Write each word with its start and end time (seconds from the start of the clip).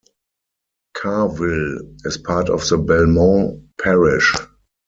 Carrville 0.97 1.95
is 2.05 2.17
part 2.17 2.49
of 2.49 2.67
the 2.67 2.77
Belmont 2.79 3.61
parish. 3.79 4.33